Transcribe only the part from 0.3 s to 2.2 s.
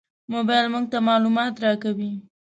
موبایل موږ ته معلومات راکوي.